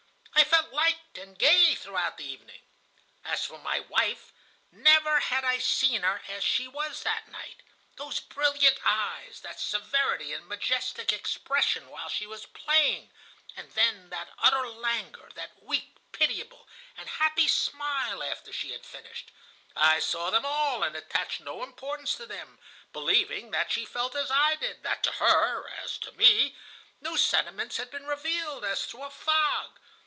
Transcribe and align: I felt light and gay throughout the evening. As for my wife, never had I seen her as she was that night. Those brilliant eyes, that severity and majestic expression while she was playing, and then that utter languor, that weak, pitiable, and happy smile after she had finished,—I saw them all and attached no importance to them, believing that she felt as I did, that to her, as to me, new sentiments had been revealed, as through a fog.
I 0.33 0.43
felt 0.45 0.71
light 0.73 0.97
and 1.27 1.37
gay 1.37 1.75
throughout 1.75 2.17
the 2.17 2.25
evening. 2.25 2.61
As 3.23 3.45
for 3.45 3.59
my 3.59 3.79
wife, 3.81 4.33
never 4.71 5.19
had 5.19 5.43
I 5.43 5.59
seen 5.59 6.01
her 6.01 6.21
as 6.27 6.43
she 6.43 6.67
was 6.67 7.03
that 7.03 7.27
night. 7.27 7.61
Those 7.97 8.19
brilliant 8.21 8.79
eyes, 8.83 9.41
that 9.41 9.59
severity 9.59 10.33
and 10.33 10.47
majestic 10.47 11.13
expression 11.13 11.89
while 11.89 12.09
she 12.09 12.25
was 12.25 12.47
playing, 12.47 13.11
and 13.55 13.71
then 13.73 14.09
that 14.09 14.29
utter 14.39 14.67
languor, 14.67 15.29
that 15.35 15.61
weak, 15.61 15.95
pitiable, 16.11 16.67
and 16.97 17.07
happy 17.07 17.47
smile 17.47 18.23
after 18.23 18.51
she 18.51 18.71
had 18.71 18.85
finished,—I 18.85 19.99
saw 19.99 20.31
them 20.31 20.45
all 20.45 20.81
and 20.81 20.95
attached 20.95 21.41
no 21.41 21.61
importance 21.61 22.15
to 22.15 22.25
them, 22.25 22.57
believing 22.93 23.51
that 23.51 23.71
she 23.71 23.85
felt 23.85 24.15
as 24.15 24.31
I 24.31 24.55
did, 24.55 24.81
that 24.83 25.03
to 25.03 25.11
her, 25.13 25.67
as 25.83 25.97
to 25.99 26.11
me, 26.13 26.55
new 27.01 27.17
sentiments 27.17 27.77
had 27.77 27.91
been 27.91 28.07
revealed, 28.07 28.65
as 28.65 28.85
through 28.85 29.03
a 29.03 29.11
fog. 29.11 29.77